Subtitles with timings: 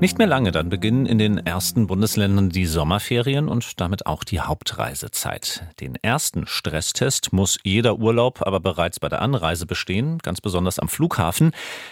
[0.00, 4.38] Nicht mehr lange, dann beginnen in den ersten Bundesländern die Sommerferien und damit auch die
[4.38, 5.64] Hauptreisezeit.
[5.80, 10.88] Den ersten Stresstest muss jeder Urlaub aber bereits bei der Anreise bestehen, ganz besonders am
[10.88, 11.50] Flughafen.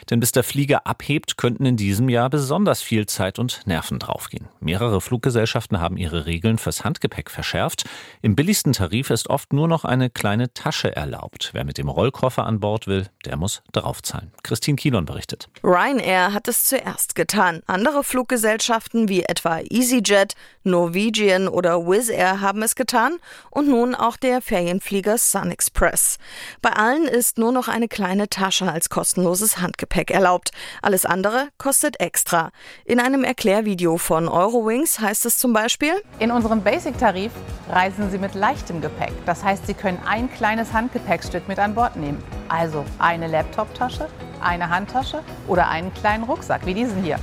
[0.09, 4.47] Denn bis der Flieger abhebt, könnten in diesem Jahr besonders viel Zeit und Nerven draufgehen.
[4.61, 7.87] Mehrere Fluggesellschaften haben ihre Regeln fürs Handgepäck verschärft.
[8.23, 11.51] Im billigsten Tarif ist oft nur noch eine kleine Tasche erlaubt.
[11.55, 14.31] Wer mit dem Rollkoffer an Bord will, der muss draufzahlen.
[14.45, 15.49] Christine Kielon berichtet.
[15.65, 17.63] Ryanair hat es zuerst getan.
[17.67, 23.17] Andere andere Fluggesellschaften wie etwa EasyJet, Norwegian oder Wizz Air haben es getan
[23.51, 26.19] und nun auch der Ferienflieger Sun Express.
[26.61, 30.51] Bei allen ist nur noch eine kleine Tasche als kostenloses Handgepäck erlaubt.
[30.83, 32.51] Alles andere kostet extra.
[32.85, 37.33] In einem Erklärvideo von Eurowings heißt es zum Beispiel: In unserem Basic-Tarif
[37.71, 39.15] reisen Sie mit leichtem Gepäck.
[39.25, 42.23] Das heißt, Sie können ein kleines Handgepäckstück mit an Bord nehmen.
[42.51, 44.07] Also eine Laptoptasche,
[44.43, 47.19] eine Handtasche oder einen kleinen Rucksack wie diesen hier.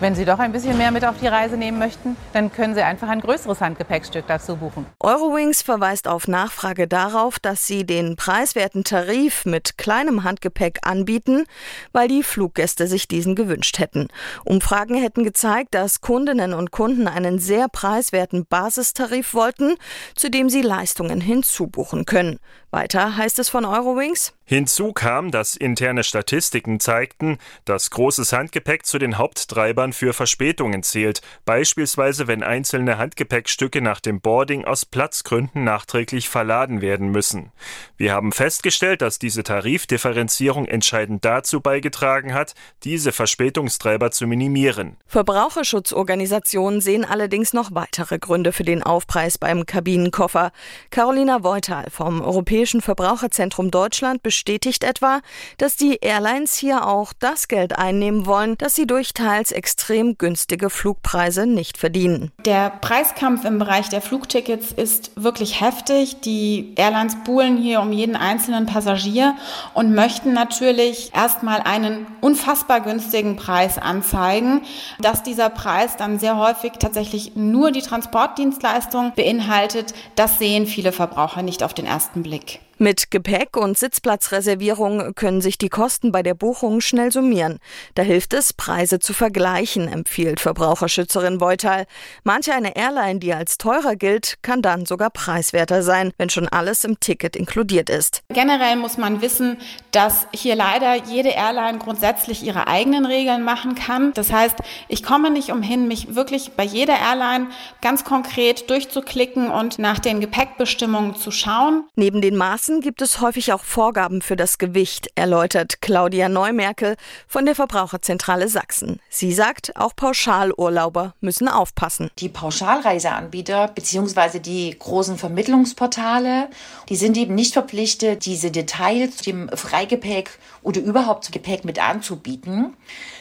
[0.00, 2.82] Wenn Sie doch ein bisschen mehr mit auf die Reise nehmen möchten, dann können Sie
[2.82, 4.86] einfach ein größeres Handgepäckstück dazu buchen.
[5.00, 11.46] Eurowings verweist auf Nachfrage darauf, dass sie den preiswerten Tarif mit kleinem Handgepäck anbieten,
[11.92, 14.06] weil die Fluggäste sich diesen gewünscht hätten.
[14.44, 19.74] Umfragen hätten gezeigt, dass Kundinnen und Kunden einen sehr preiswerten Basistarif wollten,
[20.14, 22.38] zu dem sie Leistungen hinzubuchen können.
[22.70, 24.34] Weiter heißt es von Eurowings.
[24.44, 31.20] Hinzu kam, dass interne Statistiken zeigten, dass großes Handgepäck zu den Haupttreibern für Verspätungen zählt,
[31.44, 37.52] beispielsweise wenn einzelne Handgepäckstücke nach dem Boarding aus Platzgründen nachträglich verladen werden müssen.
[37.96, 44.96] Wir haben festgestellt, dass diese Tarifdifferenzierung entscheidend dazu beigetragen hat, diese Verspätungstreiber zu minimieren.
[45.06, 50.52] Verbraucherschutzorganisationen sehen allerdings noch weitere Gründe für den Aufpreis beim Kabinenkoffer.
[50.90, 55.20] Carolina Voital vom Europäischen Europäischen Verbraucherzentrum Deutschland bestätigt etwa,
[55.58, 60.68] dass die Airlines hier auch das Geld einnehmen wollen, das sie durch teils extrem günstige
[60.68, 62.32] Flugpreise nicht verdienen.
[62.44, 66.20] Der Preiskampf im Bereich der Flugtickets ist wirklich heftig.
[66.22, 69.36] Die Airlines buhlen hier um jeden einzelnen Passagier
[69.72, 74.62] und möchten natürlich erstmal einen unfassbar günstigen Preis anzeigen.
[74.98, 81.42] Dass dieser Preis dann sehr häufig tatsächlich nur die Transportdienstleistung beinhaltet, das sehen viele Verbraucher
[81.42, 82.47] nicht auf den ersten Blick.
[82.48, 82.67] week.
[82.80, 87.58] Mit Gepäck und Sitzplatzreservierung können sich die Kosten bei der Buchung schnell summieren.
[87.96, 91.86] Da hilft es, Preise zu vergleichen, empfiehlt Verbraucherschützerin Beutal.
[92.22, 96.84] Manche eine Airline, die als teurer gilt, kann dann sogar preiswerter sein, wenn schon alles
[96.84, 98.22] im Ticket inkludiert ist.
[98.28, 99.56] Generell muss man wissen,
[99.90, 104.12] dass hier leider jede Airline grundsätzlich ihre eigenen Regeln machen kann.
[104.12, 104.54] Das heißt,
[104.86, 107.48] ich komme nicht umhin, mich wirklich bei jeder Airline
[107.82, 111.82] ganz konkret durchzuklicken und nach den Gepäckbestimmungen zu schauen.
[111.96, 112.36] Neben den
[112.68, 116.96] Praxen gibt es häufig auch Vorgaben für das Gewicht, erläutert Claudia Neumerkel
[117.26, 119.00] von der Verbraucherzentrale Sachsen.
[119.08, 122.10] Sie sagt, auch Pauschalurlauber müssen aufpassen.
[122.18, 124.40] Die Pauschalreiseanbieter bzw.
[124.40, 126.50] die großen Vermittlungsportale,
[126.90, 132.76] die sind eben nicht verpflichtet, diese Details dem Freigepäck oder überhaupt Gepäck mit anzubieten.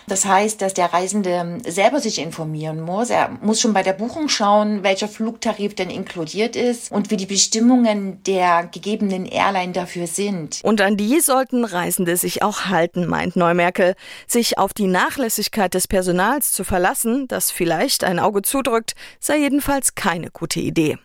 [0.10, 3.10] Das heißt, dass der Reisende selber sich informieren muss.
[3.10, 7.26] Er muss schon bei der Buchung schauen, welcher Flugtarif denn inkludiert ist und wie die
[7.26, 10.60] Bestimmungen der gegebenen Airline dafür sind.
[10.64, 13.96] Und an die sollten Reisende sich auch halten, meint Neumerkel.
[14.28, 19.96] Sich auf die Nachlässigkeit des Personals zu verlassen, das vielleicht ein Auge zudrückt, sei jedenfalls
[19.96, 20.98] keine gute Idee.